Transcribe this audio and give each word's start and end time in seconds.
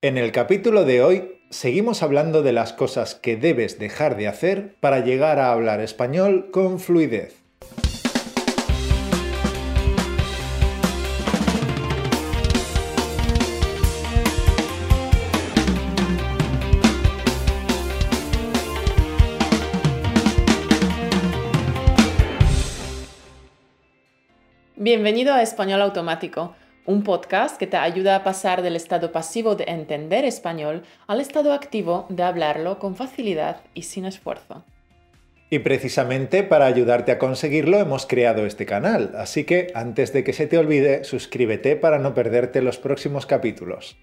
En 0.00 0.16
el 0.16 0.30
capítulo 0.30 0.84
de 0.84 1.02
hoy 1.02 1.40
seguimos 1.50 2.04
hablando 2.04 2.44
de 2.44 2.52
las 2.52 2.72
cosas 2.72 3.16
que 3.16 3.36
debes 3.36 3.80
dejar 3.80 4.16
de 4.16 4.28
hacer 4.28 4.76
para 4.78 5.00
llegar 5.00 5.40
a 5.40 5.50
hablar 5.50 5.80
español 5.80 6.52
con 6.52 6.78
fluidez. 6.78 7.42
Bienvenido 24.76 25.34
a 25.34 25.42
Español 25.42 25.82
Automático 25.82 26.54
un 26.88 27.02
podcast 27.02 27.58
que 27.58 27.66
te 27.66 27.76
ayuda 27.76 28.16
a 28.16 28.24
pasar 28.24 28.62
del 28.62 28.74
estado 28.74 29.12
pasivo 29.12 29.54
de 29.56 29.64
entender 29.64 30.24
español 30.24 30.84
al 31.06 31.20
estado 31.20 31.52
activo 31.52 32.06
de 32.08 32.22
hablarlo 32.22 32.78
con 32.78 32.96
facilidad 32.96 33.60
y 33.74 33.82
sin 33.82 34.06
esfuerzo. 34.06 34.64
Y 35.50 35.58
precisamente 35.58 36.42
para 36.44 36.64
ayudarte 36.64 37.12
a 37.12 37.18
conseguirlo 37.18 37.78
hemos 37.78 38.06
creado 38.06 38.46
este 38.46 38.64
canal, 38.64 39.12
así 39.18 39.44
que 39.44 39.70
antes 39.74 40.14
de 40.14 40.24
que 40.24 40.32
se 40.32 40.46
te 40.46 40.56
olvide, 40.56 41.04
suscríbete 41.04 41.76
para 41.76 41.98
no 41.98 42.14
perderte 42.14 42.62
los 42.62 42.78
próximos 42.78 43.26
capítulos. 43.26 43.98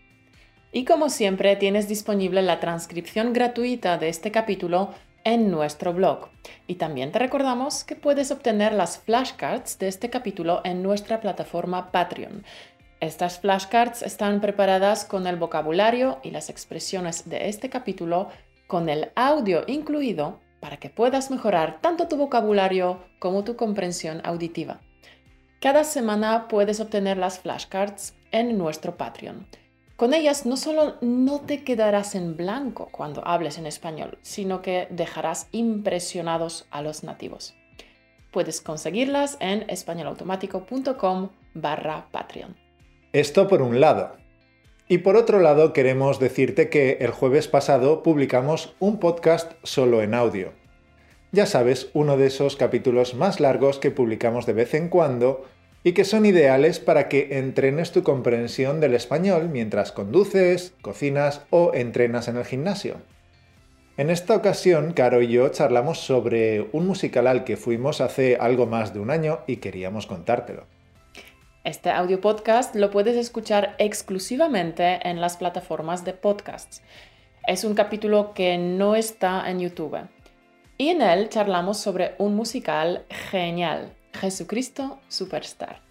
Y 0.72 0.86
como 0.86 1.10
siempre, 1.10 1.56
tienes 1.56 1.88
disponible 1.88 2.44
la 2.44 2.60
transcripción 2.60 3.34
gratuita 3.34 3.98
de 3.98 4.10
este 4.10 4.30
capítulo 4.30 4.92
en 5.26 5.50
nuestro 5.50 5.92
blog. 5.92 6.30
Y 6.68 6.76
también 6.76 7.12
te 7.12 7.20
recordamos 7.20 7.84
que 7.84 7.96
puedes 7.96 8.32
obtener 8.32 8.72
las 8.74 9.00
flashcards 9.00 9.80
de 9.80 9.88
este 9.88 10.10
capítulo 10.10 10.62
en 10.64 10.84
nuestra 10.84 11.20
plataforma 11.20 11.92
Patreon. 11.92 12.46
Estas 13.00 13.40
flashcards 13.40 14.02
están 14.02 14.42
preparadas 14.42 15.06
con 15.06 15.28
el 15.28 15.36
vocabulario 15.36 16.20
y 16.24 16.32
las 16.32 16.50
expresiones 16.50 17.30
de 17.30 17.50
este 17.50 17.70
capítulo 17.70 18.30
con 18.68 18.90
el 18.90 19.12
audio 19.16 19.64
incluido 19.68 20.40
para 20.60 20.78
que 20.78 20.90
puedas 20.90 21.30
mejorar 21.30 21.80
tanto 21.82 22.08
tu 22.08 22.18
vocabulario 22.18 23.04
como 23.20 23.44
tu 23.44 23.56
comprensión 23.56 24.22
auditiva. 24.24 24.80
Cada 25.62 25.84
semana 25.84 26.48
puedes 26.48 26.80
obtener 26.80 27.18
las 27.18 27.40
flashcards 27.40 28.16
en 28.32 28.58
nuestro 28.58 28.98
Patreon. 28.98 29.48
Con 29.96 30.14
ellas 30.14 30.46
no 30.46 30.58
solo 30.58 30.98
no 31.02 31.42
te 31.42 31.64
quedarás 31.64 32.16
en 32.16 32.36
blanco 32.36 32.90
cuando 32.92 33.26
hables 33.26 33.58
en 33.58 33.66
español, 33.66 34.18
sino 34.22 34.62
que 34.62 34.88
dejarás 34.90 35.48
impresionados 35.52 36.68
a 36.72 36.82
los 36.82 37.04
nativos. 37.04 37.56
Puedes 38.32 38.60
conseguirlas 38.60 39.38
en 39.40 39.70
españolautomático.com 39.70 41.30
barra 41.54 42.08
Patreon. 42.12 42.65
Esto 43.16 43.48
por 43.48 43.62
un 43.62 43.80
lado. 43.80 44.12
Y 44.90 44.98
por 44.98 45.16
otro 45.16 45.40
lado, 45.40 45.72
queremos 45.72 46.20
decirte 46.20 46.68
que 46.68 46.98
el 47.00 47.12
jueves 47.12 47.48
pasado 47.48 48.04
publicamos 48.04 48.76
un 48.80 49.00
podcast 49.00 49.54
solo 49.64 50.02
en 50.02 50.14
audio. 50.14 50.52
Ya 51.32 51.46
sabes, 51.46 51.90
uno 51.94 52.18
de 52.18 52.28
esos 52.28 52.58
capítulos 52.58 53.16
más 53.16 53.40
largos 53.40 53.80
que 53.80 53.90
publicamos 53.90 54.46
de 54.46 54.52
vez 54.52 54.74
en 54.74 54.90
cuando 54.90 55.46
y 55.82 55.94
que 55.94 56.04
son 56.04 56.26
ideales 56.26 56.82
para 56.82 57.08
que 57.08 57.40
entrenes 57.40 57.94
tu 57.94 58.04
comprensión 58.04 58.82
del 58.82 58.94
español 58.94 59.48
mientras 59.48 59.94
conduces, 59.94 60.74
cocinas 60.82 61.46
o 61.52 61.72
entrenas 61.74 62.28
en 62.28 62.36
el 62.36 62.44
gimnasio. 62.44 62.98
En 63.96 64.10
esta 64.10 64.36
ocasión, 64.36 64.92
Caro 64.92 65.22
y 65.22 65.30
yo 65.30 65.48
charlamos 65.48 66.02
sobre 66.02 66.68
un 66.74 66.86
musical 66.86 67.28
al 67.28 67.46
que 67.46 67.56
fuimos 67.56 68.02
hace 68.02 68.36
algo 68.36 68.66
más 68.66 68.94
de 68.94 69.00
un 69.00 69.10
año 69.10 69.40
y 69.48 69.56
queríamos 69.56 70.06
contártelo. 70.06 70.75
Este 71.66 71.90
audio 71.90 72.22
podcast 72.22 72.76
lo 72.76 72.92
puedes 72.92 73.18
escuchar 73.18 73.74
exclusivamente 73.80 75.00
en 75.02 75.20
las 75.20 75.36
plataformas 75.36 76.06
de 76.06 76.14
podcasts. 76.14 76.84
Es 77.48 77.64
un 77.64 77.74
capítulo 77.74 78.36
que 78.36 78.60
no 78.60 78.96
está 78.96 79.50
en 79.50 79.62
YouTube. 79.62 79.98
Y 80.78 80.90
en 80.90 81.02
él 81.02 81.28
charlamos 81.30 81.80
sobre 81.80 82.14
un 82.20 82.36
musical 82.36 83.04
genial, 83.32 83.96
Jesucristo 84.14 85.00
Superstar. 85.08 85.82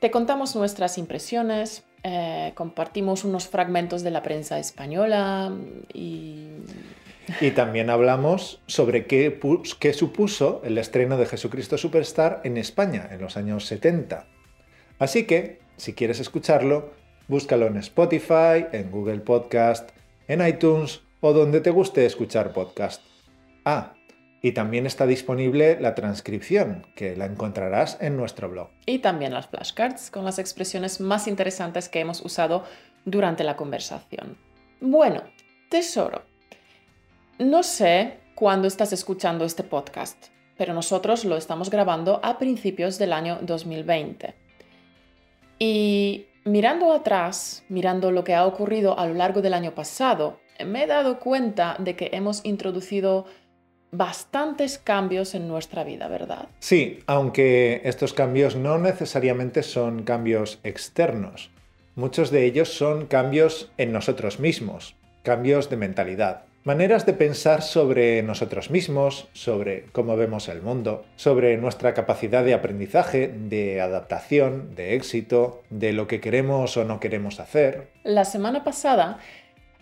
Te 0.00 0.10
contamos 0.10 0.56
nuestras 0.56 0.98
impresiones, 0.98 1.84
eh, 2.02 2.50
compartimos 2.56 3.22
unos 3.22 3.46
fragmentos 3.46 4.02
de 4.02 4.10
la 4.10 4.22
prensa 4.24 4.58
española 4.58 5.52
y... 5.92 6.48
Y 7.40 7.52
también 7.52 7.88
hablamos 7.88 8.60
sobre 8.66 9.06
qué, 9.06 9.38
qué 9.78 9.92
supuso 9.92 10.60
el 10.64 10.76
estreno 10.76 11.16
de 11.16 11.26
Jesucristo 11.26 11.78
Superstar 11.78 12.40
en 12.42 12.56
España 12.56 13.08
en 13.12 13.20
los 13.20 13.36
años 13.36 13.64
70 13.66 14.26
Así 14.98 15.24
que, 15.24 15.60
si 15.76 15.92
quieres 15.94 16.20
escucharlo, 16.20 16.92
búscalo 17.28 17.66
en 17.66 17.76
Spotify, 17.78 18.66
en 18.72 18.90
Google 18.90 19.20
Podcast, 19.20 19.90
en 20.28 20.46
iTunes 20.46 21.02
o 21.20 21.32
donde 21.32 21.60
te 21.60 21.70
guste 21.70 22.06
escuchar 22.06 22.52
podcast. 22.52 23.02
Ah, 23.64 23.94
y 24.42 24.52
también 24.52 24.84
está 24.84 25.06
disponible 25.06 25.80
la 25.80 25.94
transcripción, 25.94 26.86
que 26.94 27.16
la 27.16 27.24
encontrarás 27.24 27.96
en 28.02 28.16
nuestro 28.16 28.50
blog. 28.50 28.68
Y 28.84 28.98
también 28.98 29.32
las 29.32 29.46
flashcards 29.46 30.10
con 30.10 30.24
las 30.26 30.38
expresiones 30.38 31.00
más 31.00 31.26
interesantes 31.28 31.88
que 31.88 32.00
hemos 32.00 32.22
usado 32.22 32.64
durante 33.06 33.42
la 33.42 33.56
conversación. 33.56 34.36
Bueno, 34.82 35.22
tesoro. 35.70 36.22
No 37.38 37.62
sé 37.62 38.18
cuándo 38.34 38.68
estás 38.68 38.92
escuchando 38.92 39.46
este 39.46 39.62
podcast, 39.62 40.26
pero 40.58 40.74
nosotros 40.74 41.24
lo 41.24 41.38
estamos 41.38 41.70
grabando 41.70 42.20
a 42.22 42.38
principios 42.38 42.98
del 42.98 43.14
año 43.14 43.38
2020. 43.40 44.43
Y 45.58 46.26
mirando 46.44 46.92
atrás, 46.92 47.64
mirando 47.68 48.10
lo 48.10 48.24
que 48.24 48.34
ha 48.34 48.46
ocurrido 48.46 48.98
a 48.98 49.06
lo 49.06 49.14
largo 49.14 49.42
del 49.42 49.54
año 49.54 49.74
pasado, 49.74 50.40
me 50.64 50.84
he 50.84 50.86
dado 50.86 51.18
cuenta 51.18 51.76
de 51.78 51.96
que 51.96 52.10
hemos 52.12 52.44
introducido 52.44 53.26
bastantes 53.90 54.78
cambios 54.78 55.34
en 55.34 55.46
nuestra 55.46 55.84
vida, 55.84 56.08
¿verdad? 56.08 56.48
Sí, 56.58 57.00
aunque 57.06 57.80
estos 57.84 58.12
cambios 58.12 58.56
no 58.56 58.78
necesariamente 58.78 59.62
son 59.62 60.02
cambios 60.02 60.58
externos. 60.64 61.50
Muchos 61.94 62.30
de 62.32 62.44
ellos 62.44 62.70
son 62.70 63.06
cambios 63.06 63.70
en 63.78 63.92
nosotros 63.92 64.40
mismos, 64.40 64.96
cambios 65.22 65.70
de 65.70 65.76
mentalidad 65.76 66.44
maneras 66.64 67.04
de 67.04 67.12
pensar 67.12 67.62
sobre 67.62 68.22
nosotros 68.22 68.70
mismos, 68.70 69.28
sobre 69.34 69.84
cómo 69.92 70.16
vemos 70.16 70.48
el 70.48 70.62
mundo, 70.62 71.04
sobre 71.16 71.56
nuestra 71.58 71.92
capacidad 71.92 72.42
de 72.42 72.54
aprendizaje, 72.54 73.28
de 73.28 73.82
adaptación, 73.82 74.74
de 74.74 74.94
éxito, 74.94 75.62
de 75.68 75.92
lo 75.92 76.06
que 76.06 76.20
queremos 76.20 76.76
o 76.76 76.84
no 76.84 77.00
queremos 77.00 77.38
hacer. 77.38 77.90
La 78.02 78.24
semana 78.24 78.64
pasada 78.64 79.18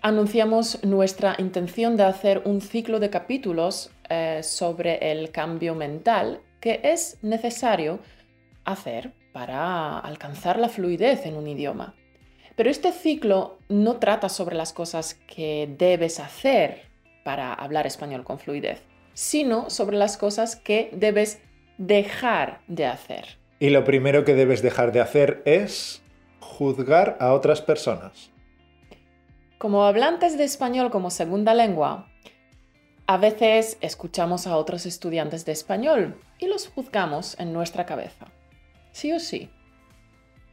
anunciamos 0.02 0.82
nuestra 0.82 1.36
intención 1.38 1.96
de 1.96 2.02
hacer 2.02 2.42
un 2.44 2.60
ciclo 2.60 2.98
de 2.98 3.10
capítulos 3.10 3.92
eh, 4.10 4.40
sobre 4.42 5.12
el 5.12 5.30
cambio 5.30 5.76
mental 5.76 6.40
que 6.60 6.80
es 6.82 7.18
necesario 7.22 8.00
hacer 8.64 9.12
para 9.32 9.98
alcanzar 9.98 10.58
la 10.58 10.68
fluidez 10.68 11.26
en 11.26 11.36
un 11.36 11.46
idioma. 11.46 11.94
Pero 12.56 12.70
este 12.70 12.92
ciclo 12.92 13.58
no 13.68 13.96
trata 13.96 14.28
sobre 14.28 14.56
las 14.56 14.72
cosas 14.72 15.14
que 15.26 15.74
debes 15.78 16.20
hacer 16.20 16.82
para 17.24 17.54
hablar 17.54 17.86
español 17.86 18.24
con 18.24 18.38
fluidez, 18.38 18.82
sino 19.14 19.70
sobre 19.70 19.96
las 19.96 20.16
cosas 20.16 20.56
que 20.56 20.90
debes 20.92 21.40
dejar 21.78 22.60
de 22.66 22.86
hacer. 22.86 23.38
Y 23.58 23.70
lo 23.70 23.84
primero 23.84 24.24
que 24.24 24.34
debes 24.34 24.60
dejar 24.60 24.92
de 24.92 25.00
hacer 25.00 25.42
es 25.44 26.02
juzgar 26.40 27.16
a 27.20 27.32
otras 27.32 27.62
personas. 27.62 28.30
Como 29.58 29.84
hablantes 29.84 30.36
de 30.36 30.44
español 30.44 30.90
como 30.90 31.10
segunda 31.10 31.54
lengua, 31.54 32.08
a 33.06 33.16
veces 33.16 33.78
escuchamos 33.80 34.46
a 34.46 34.56
otros 34.56 34.86
estudiantes 34.86 35.44
de 35.44 35.52
español 35.52 36.20
y 36.38 36.46
los 36.46 36.68
juzgamos 36.68 37.38
en 37.38 37.52
nuestra 37.52 37.86
cabeza. 37.86 38.26
Sí 38.90 39.12
o 39.12 39.20
sí. 39.20 39.50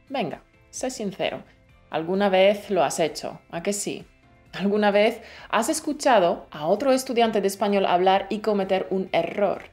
Venga, 0.08 0.42
sé 0.70 0.90
sincero. 0.90 1.42
¿Alguna 1.90 2.28
vez 2.28 2.70
lo 2.70 2.84
has 2.84 3.00
hecho? 3.00 3.40
¿A 3.50 3.62
que 3.62 3.72
sí? 3.72 4.06
¿Alguna 4.52 4.92
vez 4.92 5.20
has 5.48 5.68
escuchado 5.68 6.46
a 6.50 6.66
otro 6.66 6.92
estudiante 6.92 7.40
de 7.40 7.48
español 7.48 7.84
hablar 7.84 8.26
y 8.30 8.38
cometer 8.38 8.86
un 8.90 9.08
error? 9.12 9.64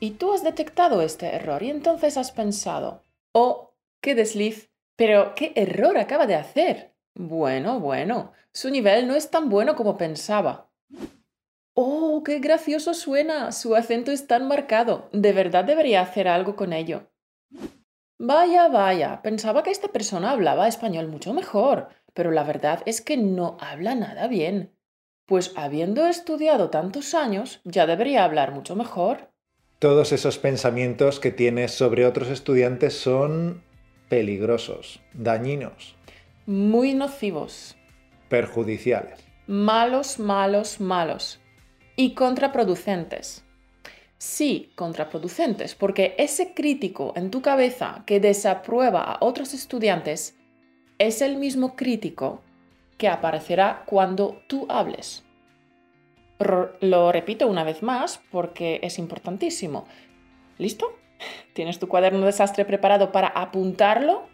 Y 0.00 0.12
tú 0.12 0.32
has 0.32 0.44
detectado 0.44 1.02
este 1.02 1.34
error 1.34 1.62
y 1.62 1.70
entonces 1.70 2.16
has 2.16 2.32
pensado, 2.32 3.02
oh, 3.32 3.74
qué 4.00 4.14
desliz, 4.14 4.70
pero 4.96 5.34
qué 5.34 5.52
error 5.56 5.98
acaba 5.98 6.26
de 6.26 6.36
hacer. 6.36 6.94
Bueno, 7.14 7.80
bueno, 7.80 8.32
su 8.52 8.70
nivel 8.70 9.08
no 9.08 9.14
es 9.14 9.30
tan 9.30 9.48
bueno 9.48 9.74
como 9.74 9.96
pensaba. 9.96 10.70
Oh, 11.74 12.22
qué 12.24 12.40
gracioso 12.40 12.92
suena, 12.92 13.52
su 13.52 13.74
acento 13.74 14.10
es 14.10 14.26
tan 14.26 14.48
marcado, 14.48 15.08
de 15.12 15.32
verdad 15.32 15.64
debería 15.64 16.00
hacer 16.00 16.28
algo 16.28 16.56
con 16.56 16.72
ello. 16.72 17.08
Vaya, 18.18 18.66
vaya, 18.66 19.22
pensaba 19.22 19.62
que 19.62 19.70
esta 19.70 19.88
persona 19.88 20.32
hablaba 20.32 20.66
español 20.66 21.06
mucho 21.06 21.32
mejor, 21.32 21.88
pero 22.14 22.32
la 22.32 22.42
verdad 22.42 22.82
es 22.84 23.00
que 23.00 23.16
no 23.16 23.56
habla 23.60 23.94
nada 23.94 24.26
bien. 24.26 24.74
Pues 25.24 25.52
habiendo 25.56 26.06
estudiado 26.06 26.68
tantos 26.68 27.14
años, 27.14 27.60
ya 27.64 27.86
debería 27.86 28.24
hablar 28.24 28.50
mucho 28.52 28.74
mejor. 28.74 29.30
Todos 29.78 30.10
esos 30.10 30.38
pensamientos 30.38 31.20
que 31.20 31.30
tienes 31.30 31.70
sobre 31.70 32.06
otros 32.06 32.28
estudiantes 32.28 32.98
son 32.98 33.62
peligrosos, 34.08 35.00
dañinos. 35.12 35.94
Muy 36.46 36.94
nocivos. 36.94 37.76
perjudiciales. 38.28 39.20
Malos, 39.46 40.18
malos, 40.18 40.80
malos. 40.80 41.40
Y 41.94 42.14
contraproducentes. 42.14 43.44
Sí, 44.18 44.72
contraproducentes, 44.74 45.76
porque 45.76 46.16
ese 46.18 46.52
crítico 46.52 47.12
en 47.14 47.30
tu 47.30 47.40
cabeza 47.40 48.02
que 48.04 48.18
desaprueba 48.18 49.02
a 49.02 49.18
otros 49.24 49.54
estudiantes 49.54 50.36
es 50.98 51.22
el 51.22 51.36
mismo 51.36 51.76
crítico 51.76 52.42
que 52.98 53.08
aparecerá 53.08 53.84
cuando 53.86 54.42
tú 54.48 54.66
hables. 54.68 55.24
lo 56.80 57.12
repito 57.12 57.46
una 57.46 57.62
vez 57.62 57.82
más 57.82 58.20
porque 58.30 58.80
es 58.82 58.98
importantísimo. 58.98 59.86
¿Listo? 60.58 60.98
¿Tienes 61.52 61.78
tu 61.78 61.86
cuaderno 61.86 62.26
desastre 62.26 62.64
preparado 62.64 63.12
para 63.12 63.28
apuntarlo? 63.28 64.26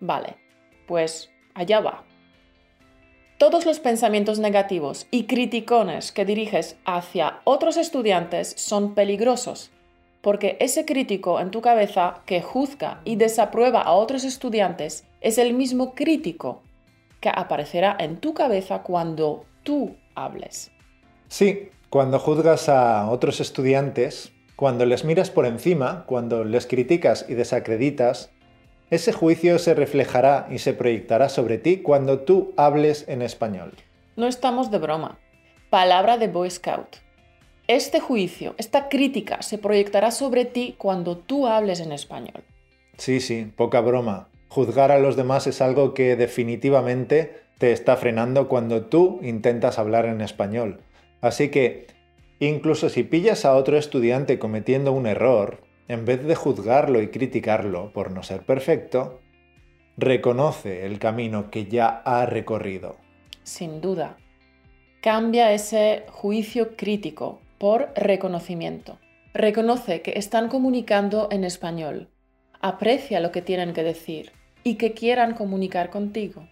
Vale, 0.00 0.36
pues 0.86 1.30
allá 1.54 1.80
va. 1.80 2.04
Todos 3.38 3.66
los 3.66 3.80
pensamientos 3.80 4.38
negativos 4.38 5.08
y 5.10 5.24
criticones 5.24 6.12
que 6.12 6.24
diriges 6.24 6.76
hacia 6.84 7.40
otros 7.42 7.76
estudiantes 7.76 8.54
son 8.56 8.94
peligrosos, 8.94 9.72
porque 10.20 10.56
ese 10.60 10.84
crítico 10.84 11.40
en 11.40 11.50
tu 11.50 11.60
cabeza 11.60 12.22
que 12.26 12.40
juzga 12.40 13.00
y 13.04 13.16
desaprueba 13.16 13.80
a 13.82 13.92
otros 13.92 14.22
estudiantes 14.22 15.04
es 15.20 15.38
el 15.38 15.52
mismo 15.52 15.94
crítico 15.94 16.62
que 17.20 17.28
aparecerá 17.28 17.96
en 17.98 18.18
tu 18.18 18.34
cabeza 18.34 18.82
cuando 18.82 19.46
tú 19.64 19.96
hables. 20.14 20.70
Sí, 21.26 21.70
cuando 21.90 22.20
juzgas 22.20 22.68
a 22.68 23.10
otros 23.10 23.40
estudiantes, 23.40 24.32
cuando 24.54 24.86
les 24.86 25.04
miras 25.04 25.30
por 25.30 25.46
encima, 25.46 26.04
cuando 26.06 26.44
les 26.44 26.66
criticas 26.66 27.26
y 27.28 27.34
desacreditas, 27.34 28.30
ese 28.90 29.12
juicio 29.12 29.58
se 29.58 29.74
reflejará 29.74 30.46
y 30.50 30.58
se 30.58 30.74
proyectará 30.74 31.28
sobre 31.28 31.58
ti 31.58 31.78
cuando 31.78 32.20
tú 32.20 32.52
hables 32.56 33.08
en 33.08 33.22
español. 33.22 33.72
No 34.16 34.26
estamos 34.26 34.70
de 34.70 34.78
broma. 34.78 35.18
Palabra 35.70 36.18
de 36.18 36.28
Boy 36.28 36.50
Scout. 36.50 36.96
Este 37.66 37.98
juicio, 37.98 38.54
esta 38.58 38.88
crítica 38.88 39.40
se 39.42 39.58
proyectará 39.58 40.10
sobre 40.10 40.44
ti 40.44 40.74
cuando 40.76 41.16
tú 41.16 41.46
hables 41.46 41.80
en 41.80 41.92
español. 41.92 42.44
Sí, 42.98 43.20
sí, 43.20 43.50
poca 43.56 43.80
broma. 43.80 44.28
Juzgar 44.48 44.92
a 44.92 44.98
los 44.98 45.16
demás 45.16 45.46
es 45.46 45.60
algo 45.62 45.94
que 45.94 46.14
definitivamente 46.14 47.42
te 47.58 47.72
está 47.72 47.96
frenando 47.96 48.48
cuando 48.48 48.84
tú 48.84 49.18
intentas 49.22 49.78
hablar 49.78 50.06
en 50.06 50.20
español. 50.20 50.80
Así 51.22 51.48
que, 51.48 51.86
incluso 52.38 52.88
si 52.88 53.02
pillas 53.02 53.44
a 53.44 53.56
otro 53.56 53.78
estudiante 53.78 54.38
cometiendo 54.38 54.92
un 54.92 55.06
error, 55.06 55.63
en 55.88 56.04
vez 56.04 56.24
de 56.24 56.34
juzgarlo 56.34 57.02
y 57.02 57.08
criticarlo 57.08 57.92
por 57.92 58.10
no 58.10 58.22
ser 58.22 58.42
perfecto, 58.42 59.20
reconoce 59.96 60.86
el 60.86 60.98
camino 60.98 61.50
que 61.50 61.66
ya 61.66 62.02
ha 62.04 62.26
recorrido. 62.26 62.96
Sin 63.42 63.80
duda. 63.80 64.16
Cambia 65.00 65.52
ese 65.52 66.04
juicio 66.08 66.76
crítico 66.76 67.40
por 67.58 67.92
reconocimiento. 67.94 68.98
Reconoce 69.34 70.00
que 70.00 70.14
están 70.16 70.48
comunicando 70.48 71.28
en 71.30 71.44
español. 71.44 72.08
Aprecia 72.60 73.20
lo 73.20 73.30
que 73.30 73.42
tienen 73.42 73.74
que 73.74 73.82
decir 73.82 74.32
y 74.62 74.76
que 74.76 74.92
quieran 74.92 75.34
comunicar 75.34 75.90
contigo. 75.90 76.48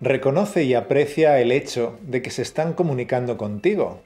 Reconoce 0.00 0.64
y 0.64 0.74
aprecia 0.74 1.40
el 1.40 1.50
hecho 1.50 1.98
de 2.02 2.22
que 2.22 2.30
se 2.30 2.42
están 2.42 2.74
comunicando 2.74 3.36
contigo. 3.36 4.02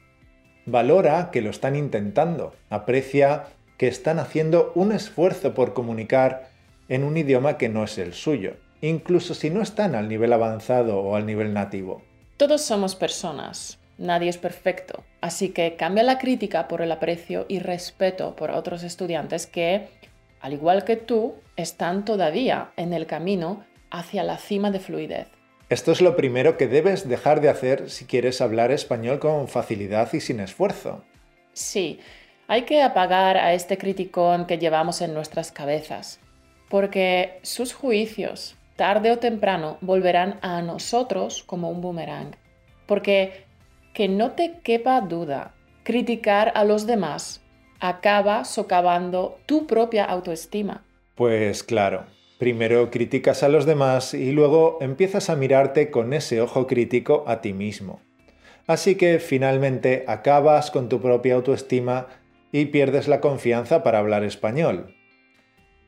Valora 0.64 1.30
que 1.32 1.42
lo 1.42 1.50
están 1.50 1.76
intentando. 1.76 2.54
Aprecia 2.70 3.46
que 3.80 3.88
están 3.88 4.18
haciendo 4.18 4.72
un 4.74 4.92
esfuerzo 4.92 5.54
por 5.54 5.72
comunicar 5.72 6.50
en 6.90 7.02
un 7.02 7.16
idioma 7.16 7.56
que 7.56 7.70
no 7.70 7.82
es 7.82 7.96
el 7.96 8.12
suyo, 8.12 8.56
incluso 8.82 9.32
si 9.32 9.48
no 9.48 9.62
están 9.62 9.94
al 9.94 10.06
nivel 10.06 10.34
avanzado 10.34 10.98
o 10.98 11.16
al 11.16 11.24
nivel 11.24 11.54
nativo. 11.54 12.02
Todos 12.36 12.60
somos 12.60 12.94
personas, 12.94 13.78
nadie 13.96 14.28
es 14.28 14.36
perfecto, 14.36 15.02
así 15.22 15.48
que 15.48 15.76
cambia 15.76 16.02
la 16.02 16.18
crítica 16.18 16.68
por 16.68 16.82
el 16.82 16.92
aprecio 16.92 17.46
y 17.48 17.60
respeto 17.60 18.36
por 18.36 18.50
otros 18.50 18.82
estudiantes 18.82 19.46
que, 19.46 19.88
al 20.42 20.52
igual 20.52 20.84
que 20.84 20.96
tú, 20.96 21.36
están 21.56 22.04
todavía 22.04 22.72
en 22.76 22.92
el 22.92 23.06
camino 23.06 23.64
hacia 23.90 24.24
la 24.24 24.36
cima 24.36 24.70
de 24.70 24.80
fluidez. 24.80 25.28
Esto 25.70 25.90
es 25.92 26.02
lo 26.02 26.16
primero 26.16 26.58
que 26.58 26.68
debes 26.68 27.08
dejar 27.08 27.40
de 27.40 27.48
hacer 27.48 27.88
si 27.88 28.04
quieres 28.04 28.42
hablar 28.42 28.72
español 28.72 29.20
con 29.20 29.48
facilidad 29.48 30.12
y 30.12 30.20
sin 30.20 30.40
esfuerzo. 30.40 31.02
Sí, 31.54 31.98
hay 32.50 32.62
que 32.62 32.82
apagar 32.82 33.36
a 33.36 33.54
este 33.54 33.78
criticón 33.78 34.44
que 34.44 34.58
llevamos 34.58 35.02
en 35.02 35.14
nuestras 35.14 35.52
cabezas, 35.52 36.18
porque 36.68 37.38
sus 37.42 37.72
juicios, 37.72 38.56
tarde 38.74 39.12
o 39.12 39.20
temprano, 39.20 39.78
volverán 39.82 40.40
a 40.42 40.60
nosotros 40.60 41.44
como 41.44 41.70
un 41.70 41.80
boomerang. 41.80 42.34
Porque, 42.86 43.44
que 43.94 44.08
no 44.08 44.32
te 44.32 44.58
quepa 44.64 45.00
duda, 45.00 45.54
criticar 45.84 46.50
a 46.56 46.64
los 46.64 46.88
demás 46.88 47.40
acaba 47.78 48.44
socavando 48.44 49.38
tu 49.46 49.68
propia 49.68 50.04
autoestima. 50.04 50.82
Pues 51.14 51.62
claro, 51.62 52.06
primero 52.40 52.90
criticas 52.90 53.44
a 53.44 53.48
los 53.48 53.64
demás 53.64 54.12
y 54.12 54.32
luego 54.32 54.78
empiezas 54.80 55.30
a 55.30 55.36
mirarte 55.36 55.92
con 55.92 56.12
ese 56.12 56.40
ojo 56.40 56.66
crítico 56.66 57.22
a 57.28 57.42
ti 57.42 57.52
mismo. 57.52 58.00
Así 58.66 58.96
que 58.96 59.20
finalmente 59.20 60.04
acabas 60.08 60.70
con 60.70 60.88
tu 60.88 61.00
propia 61.00 61.34
autoestima 61.34 62.06
y 62.52 62.66
pierdes 62.66 63.08
la 63.08 63.20
confianza 63.20 63.82
para 63.82 63.98
hablar 63.98 64.24
español. 64.24 64.94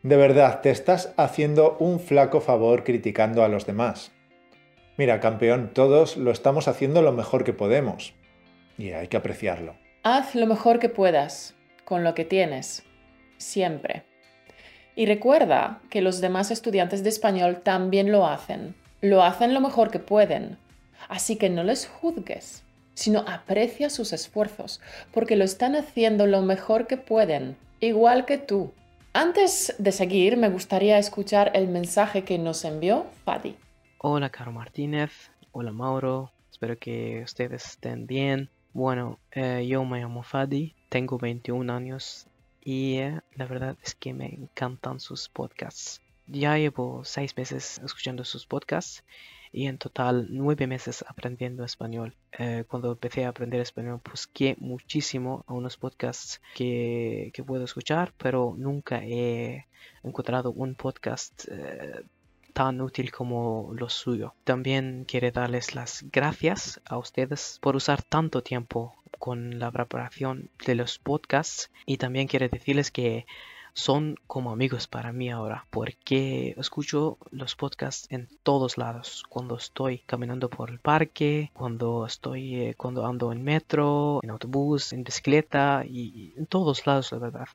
De 0.03 0.17
verdad, 0.17 0.61
te 0.61 0.70
estás 0.70 1.14
haciendo 1.17 1.76
un 1.79 2.00
flaco 2.00 2.41
favor 2.41 2.85
criticando 2.85 3.44
a 3.44 3.49
los 3.49 3.67
demás. 3.67 4.12
Mira, 4.97 5.20
campeón, 5.20 5.70
todos 5.73 6.17
lo 6.17 6.31
estamos 6.31 6.69
haciendo 6.69 7.03
lo 7.03 7.12
mejor 7.12 7.44
que 7.44 7.53
podemos. 7.53 8.14
Y 8.79 8.91
hay 8.91 9.09
que 9.09 9.17
apreciarlo. 9.17 9.76
Haz 10.03 10.35
lo 10.35 10.47
mejor 10.47 10.79
que 10.79 10.88
puedas, 10.88 11.55
con 11.85 12.05
lo 12.05 12.14
que 12.14 12.25
tienes, 12.25 12.82
siempre. 13.38 14.03
Y 14.97 15.06
recuerda 15.06 15.81
que 15.88 16.03
los 16.03 16.20
demás 16.20 16.50
estudiantes 16.50 17.03
de 17.03 17.08
español 17.08 17.61
también 17.62 18.11
lo 18.11 18.26
hacen. 18.26 18.75
Lo 19.00 19.23
hacen 19.23 19.55
lo 19.55 19.61
mejor 19.61 19.91
que 19.91 20.00
pueden. 20.00 20.58
Así 21.08 21.37
que 21.37 21.49
no 21.49 21.62
les 21.65 21.87
juzgues 21.87 22.65
sino 22.94 23.21
aprecia 23.27 23.91
sus 23.91 24.12
esfuerzos, 24.12 24.81
porque 25.12 25.37
lo 25.37 25.44
están 25.44 25.77
haciendo 25.77 26.27
lo 26.27 26.43
mejor 26.43 26.87
que 26.87 26.97
pueden, 26.97 27.56
igual 27.81 28.27
que 28.27 28.39
tú. 28.39 28.73
Antes 29.15 29.75
de 29.79 29.93
seguir, 29.93 30.37
me 30.37 30.49
gustaría 30.49 30.99
escuchar 30.99 31.50
el 31.55 31.69
mensaje 31.69 32.25
que 32.25 32.39
nos 32.39 32.65
envió 32.65 33.06
Fadi. 33.25 33.56
Hola, 33.99 34.31
Caro 34.31 34.53
Martínez. 34.53 35.31
Hola, 35.53 35.73
Mauro. 35.73 36.33
Espero 36.50 36.79
que 36.79 37.23
ustedes 37.25 37.65
estén 37.65 38.06
bien. 38.06 38.51
Bueno, 38.72 39.19
eh, 39.32 39.67
yo 39.67 39.84
me 39.84 40.01
llamo 40.01 40.22
Fadi, 40.22 40.75
tengo 40.89 41.19
21 41.19 41.72
años 41.72 42.27
y 42.65 42.96
eh, 42.99 43.20
la 43.34 43.46
verdad 43.46 43.77
es 43.82 43.94
que 43.94 44.15
me 44.15 44.27
encantan 44.27 45.01
sus 45.01 45.29
podcasts. 45.29 46.02
Ya 46.26 46.56
llevo 46.56 47.05
seis 47.05 47.36
meses 47.36 47.81
escuchando 47.84 48.24
sus 48.24 48.46
podcasts 48.46 49.02
y 49.52 49.67
en 49.67 49.76
total 49.76 50.29
nueve 50.31 50.67
meses 50.67 51.05
aprendiendo 51.06 51.64
español. 51.64 52.14
Eh, 52.38 52.64
cuando 52.67 52.93
empecé 52.93 53.24
a 53.24 53.29
aprender 53.29 53.60
español 53.60 54.00
busqué 54.08 54.56
muchísimo 54.58 55.44
a 55.46 55.52
unos 55.52 55.76
podcasts 55.76 56.41
que, 56.55 57.31
que 57.34 57.44
puedo 57.44 57.64
escuchar, 57.64 58.14
pero 58.17 58.55
nunca 58.56 59.00
he 59.05 59.67
encontrado 60.02 60.52
un 60.52 60.74
podcast 60.74 61.46
eh, 61.50 62.02
tan 62.52 62.81
útil 62.81 63.10
como 63.12 63.72
lo 63.74 63.88
suyo. 63.88 64.34
También 64.44 65.05
quiero 65.06 65.31
darles 65.31 65.74
las 65.74 66.05
gracias 66.10 66.81
a 66.84 66.98
ustedes 66.98 67.58
por 67.60 67.76
usar 67.76 68.02
tanto 68.02 68.43
tiempo 68.43 68.94
con 69.19 69.58
la 69.58 69.70
preparación 69.70 70.50
de 70.67 70.74
los 70.74 70.98
podcasts 70.98 71.70
y 71.86 71.98
también 71.98 72.26
quiero 72.26 72.48
decirles 72.48 72.91
que 72.91 73.26
son 73.74 74.17
como 74.26 74.52
amigos 74.52 74.86
para 74.86 75.12
mí 75.12 75.31
ahora, 75.31 75.67
porque 75.70 76.55
escucho 76.58 77.19
los 77.31 77.56
podcasts 77.56 78.06
en 78.10 78.29
todos 78.43 78.79
lados, 78.79 79.24
cuando 79.29 79.56
estoy 79.56 79.98
caminando 80.06 80.48
por 80.48 80.70
el 80.70 80.79
parque, 80.79 81.50
cuando 81.55 82.06
estoy, 82.06 82.56
eh, 82.56 82.74
cuando 82.76 83.06
ando 83.06 83.32
en 83.32 83.43
metro, 83.43 84.20
en 84.22 84.31
autobús, 84.31 84.93
en 84.93 85.05
bicicleta 85.05 85.84
y 85.86 86.34
en 86.36 86.46
todos 86.46 86.86
lados, 86.86 87.12
la 87.12 87.19
verdad. 87.19 87.48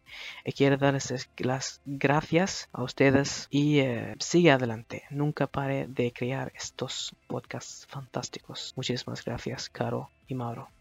Y 0.45 0.53
quiero 0.53 0.77
darles 0.77 1.29
las 1.37 1.81
gracias 1.85 2.69
a 2.71 2.83
ustedes 2.83 3.47
y 3.49 3.79
eh, 3.79 4.15
sigue 4.19 4.51
adelante. 4.51 5.03
Nunca 5.09 5.47
pare 5.47 5.87
de 5.87 6.11
crear 6.11 6.51
estos 6.55 7.13
podcasts 7.27 7.85
fantásticos. 7.89 8.73
Muchísimas 8.75 9.23
gracias, 9.23 9.69
Caro 9.69 10.09
y 10.27 10.35
Mauro. 10.35 10.76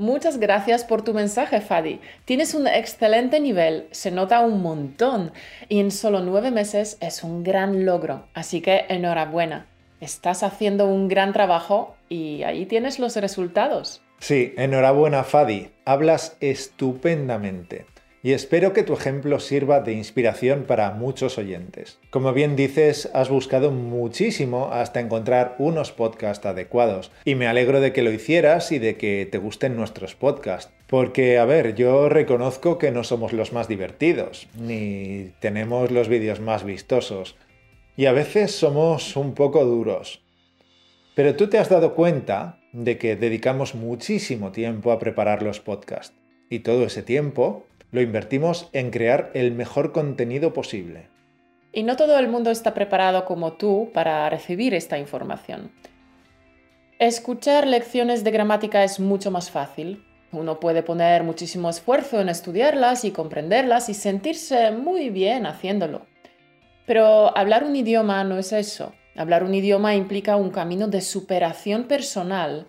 Muchas 0.00 0.38
gracias 0.38 0.82
por 0.82 1.02
tu 1.02 1.12
mensaje, 1.12 1.60
Fadi. 1.60 2.00
Tienes 2.24 2.54
un 2.54 2.66
excelente 2.66 3.38
nivel, 3.38 3.86
se 3.90 4.10
nota 4.10 4.40
un 4.40 4.62
montón 4.62 5.30
y 5.68 5.78
en 5.78 5.90
solo 5.90 6.20
nueve 6.20 6.50
meses 6.50 6.96
es 7.02 7.22
un 7.22 7.44
gran 7.44 7.84
logro, 7.84 8.24
así 8.32 8.62
que 8.62 8.86
enhorabuena. 8.88 9.66
Estás 10.00 10.42
haciendo 10.42 10.86
un 10.86 11.08
gran 11.08 11.34
trabajo 11.34 11.96
y 12.08 12.44
ahí 12.44 12.64
tienes 12.64 12.98
los 12.98 13.14
resultados. 13.16 14.00
Sí, 14.20 14.54
enhorabuena, 14.56 15.22
Fadi. 15.22 15.68
Hablas 15.84 16.34
estupendamente. 16.40 17.84
Y 18.22 18.32
espero 18.32 18.72
que 18.72 18.82
tu 18.82 18.92
ejemplo 18.92 19.40
sirva 19.40 19.80
de 19.80 19.92
inspiración 19.92 20.64
para 20.64 20.90
muchos 20.90 21.38
oyentes. 21.38 21.98
Como 22.10 22.32
bien 22.32 22.54
dices, 22.54 23.10
has 23.14 23.30
buscado 23.30 23.70
muchísimo 23.70 24.70
hasta 24.72 25.00
encontrar 25.00 25.56
unos 25.58 25.92
podcasts 25.92 26.44
adecuados 26.44 27.10
y 27.24 27.34
me 27.34 27.46
alegro 27.46 27.80
de 27.80 27.92
que 27.92 28.02
lo 28.02 28.12
hicieras 28.12 28.72
y 28.72 28.78
de 28.78 28.96
que 28.96 29.26
te 29.30 29.38
gusten 29.38 29.76
nuestros 29.76 30.14
podcasts. 30.14 30.72
Porque, 30.86 31.38
a 31.38 31.44
ver, 31.44 31.74
yo 31.74 32.08
reconozco 32.08 32.76
que 32.76 32.90
no 32.90 33.04
somos 33.04 33.32
los 33.32 33.52
más 33.52 33.68
divertidos, 33.68 34.48
ni 34.58 35.32
tenemos 35.40 35.90
los 35.90 36.08
vídeos 36.08 36.40
más 36.40 36.64
vistosos, 36.64 37.36
y 37.96 38.06
a 38.06 38.12
veces 38.12 38.50
somos 38.50 39.16
un 39.16 39.34
poco 39.34 39.64
duros. 39.64 40.20
Pero 41.14 41.36
tú 41.36 41.48
te 41.48 41.58
has 41.58 41.68
dado 41.68 41.94
cuenta 41.94 42.58
de 42.72 42.98
que 42.98 43.14
dedicamos 43.14 43.76
muchísimo 43.76 44.50
tiempo 44.50 44.90
a 44.90 44.98
preparar 44.98 45.42
los 45.42 45.60
podcasts, 45.60 46.16
y 46.48 46.60
todo 46.60 46.84
ese 46.84 47.04
tiempo 47.04 47.66
lo 47.90 48.00
invertimos 48.00 48.68
en 48.72 48.90
crear 48.90 49.30
el 49.34 49.52
mejor 49.52 49.92
contenido 49.92 50.52
posible. 50.52 51.08
Y 51.72 51.82
no 51.82 51.96
todo 51.96 52.18
el 52.18 52.28
mundo 52.28 52.50
está 52.50 52.74
preparado 52.74 53.24
como 53.24 53.52
tú 53.52 53.90
para 53.92 54.28
recibir 54.28 54.74
esta 54.74 54.98
información. 54.98 55.70
Escuchar 56.98 57.66
lecciones 57.66 58.24
de 58.24 58.30
gramática 58.30 58.84
es 58.84 59.00
mucho 59.00 59.30
más 59.30 59.50
fácil. 59.50 60.04
Uno 60.32 60.60
puede 60.60 60.82
poner 60.82 61.24
muchísimo 61.24 61.70
esfuerzo 61.70 62.20
en 62.20 62.28
estudiarlas 62.28 63.04
y 63.04 63.10
comprenderlas 63.10 63.88
y 63.88 63.94
sentirse 63.94 64.70
muy 64.70 65.10
bien 65.10 65.46
haciéndolo. 65.46 66.06
Pero 66.86 67.36
hablar 67.36 67.64
un 67.64 67.74
idioma 67.74 68.22
no 68.24 68.38
es 68.38 68.52
eso. 68.52 68.92
Hablar 69.16 69.44
un 69.44 69.54
idioma 69.54 69.94
implica 69.94 70.36
un 70.36 70.50
camino 70.50 70.88
de 70.88 71.00
superación 71.00 71.84
personal 71.84 72.66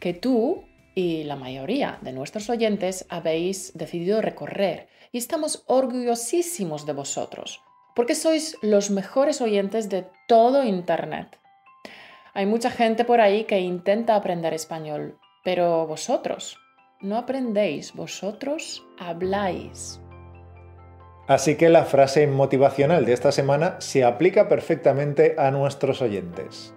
que 0.00 0.14
tú 0.14 0.67
y 0.98 1.22
la 1.22 1.36
mayoría 1.36 1.98
de 2.00 2.12
nuestros 2.12 2.50
oyentes 2.50 3.06
habéis 3.08 3.72
decidido 3.78 4.20
recorrer 4.20 4.88
y 5.12 5.18
estamos 5.18 5.62
orgullosísimos 5.68 6.86
de 6.86 6.92
vosotros, 6.92 7.62
porque 7.94 8.16
sois 8.16 8.56
los 8.62 8.90
mejores 8.90 9.40
oyentes 9.40 9.88
de 9.88 10.06
todo 10.26 10.64
Internet. 10.64 11.38
Hay 12.34 12.46
mucha 12.46 12.72
gente 12.72 13.04
por 13.04 13.20
ahí 13.20 13.44
que 13.44 13.60
intenta 13.60 14.16
aprender 14.16 14.54
español, 14.54 15.16
pero 15.44 15.86
vosotros 15.86 16.58
no 17.00 17.16
aprendéis, 17.16 17.94
vosotros 17.94 18.84
habláis. 18.98 20.00
Así 21.28 21.54
que 21.54 21.68
la 21.68 21.84
frase 21.84 22.26
motivacional 22.26 23.04
de 23.06 23.12
esta 23.12 23.30
semana 23.30 23.76
se 23.80 24.02
aplica 24.02 24.48
perfectamente 24.48 25.36
a 25.38 25.52
nuestros 25.52 26.02
oyentes. 26.02 26.74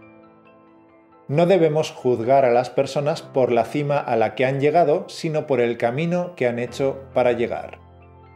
No 1.31 1.45
debemos 1.45 1.91
juzgar 1.91 2.43
a 2.43 2.51
las 2.51 2.69
personas 2.69 3.21
por 3.21 3.53
la 3.53 3.63
cima 3.63 3.97
a 3.99 4.17
la 4.17 4.35
que 4.35 4.45
han 4.45 4.59
llegado, 4.59 5.05
sino 5.07 5.47
por 5.47 5.61
el 5.61 5.77
camino 5.77 6.35
que 6.35 6.45
han 6.45 6.59
hecho 6.59 7.05
para 7.13 7.31
llegar. 7.31 7.79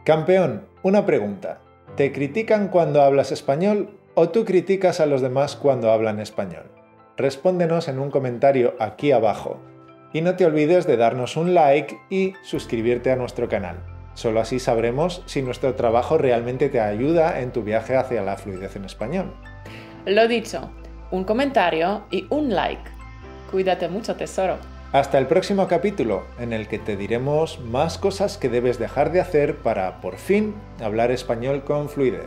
Campeón, 0.06 0.66
una 0.82 1.04
pregunta. 1.04 1.58
¿Te 1.94 2.10
critican 2.10 2.68
cuando 2.68 3.02
hablas 3.02 3.32
español 3.32 3.90
o 4.14 4.30
tú 4.30 4.46
criticas 4.46 5.00
a 5.00 5.04
los 5.04 5.20
demás 5.20 5.56
cuando 5.56 5.90
hablan 5.90 6.20
español? 6.20 6.70
Respóndenos 7.18 7.88
en 7.88 7.98
un 7.98 8.10
comentario 8.10 8.74
aquí 8.78 9.12
abajo. 9.12 9.60
Y 10.14 10.22
no 10.22 10.36
te 10.36 10.46
olvides 10.46 10.86
de 10.86 10.96
darnos 10.96 11.36
un 11.36 11.52
like 11.52 11.98
y 12.08 12.32
suscribirte 12.44 13.12
a 13.12 13.16
nuestro 13.16 13.46
canal. 13.46 13.76
Solo 14.14 14.40
así 14.40 14.58
sabremos 14.58 15.22
si 15.26 15.42
nuestro 15.42 15.74
trabajo 15.74 16.16
realmente 16.16 16.70
te 16.70 16.80
ayuda 16.80 17.40
en 17.42 17.52
tu 17.52 17.62
viaje 17.62 17.94
hacia 17.94 18.22
la 18.22 18.38
fluidez 18.38 18.74
en 18.74 18.86
español. 18.86 19.34
Lo 20.06 20.26
dicho, 20.28 20.70
un 21.10 21.24
comentario 21.24 22.02
y 22.10 22.26
un 22.30 22.54
like. 22.54 22.90
Cuídate 23.50 23.88
mucho, 23.88 24.16
tesoro. 24.16 24.56
Hasta 24.92 25.18
el 25.18 25.26
próximo 25.26 25.68
capítulo, 25.68 26.24
en 26.38 26.52
el 26.52 26.68
que 26.68 26.78
te 26.78 26.96
diremos 26.96 27.60
más 27.60 27.98
cosas 27.98 28.38
que 28.38 28.48
debes 28.48 28.78
dejar 28.78 29.12
de 29.12 29.20
hacer 29.20 29.58
para, 29.58 30.00
por 30.00 30.16
fin, 30.16 30.54
hablar 30.82 31.10
español 31.10 31.64
con 31.64 31.88
fluidez. 31.88 32.26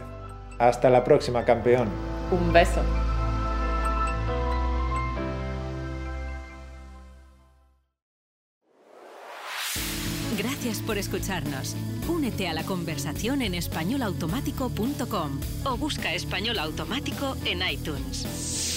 Hasta 0.59 0.89
la 0.89 1.03
próxima, 1.03 1.45
campeón. 1.45 1.87
Un 2.31 2.53
beso. 2.53 2.81
Gracias 10.37 10.81
por 10.81 10.97
escucharnos. 10.97 11.75
Únete 12.07 12.47
a 12.47 12.53
la 12.53 12.63
conversación 12.63 13.41
en 13.41 13.55
españolautomático.com 13.55 15.39
o 15.63 15.77
busca 15.77 16.13
español 16.13 16.59
automático 16.59 17.35
en 17.45 17.61
iTunes. 17.67 18.68